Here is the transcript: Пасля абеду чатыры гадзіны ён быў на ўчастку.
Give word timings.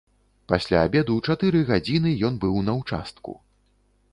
Пасля 0.51 0.79
абеду 0.87 1.17
чатыры 1.29 1.61
гадзіны 1.69 2.15
ён 2.31 2.41
быў 2.47 2.57
на 2.71 2.79
ўчастку. 2.81 3.37